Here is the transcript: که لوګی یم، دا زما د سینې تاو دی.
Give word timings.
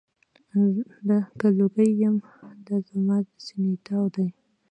که 1.39 1.47
لوګی 1.57 1.89
یم، 2.01 2.15
دا 2.65 2.75
زما 2.89 3.17
د 3.27 3.29
سینې 3.45 3.75
تاو 3.85 4.05
دی. 4.15 4.27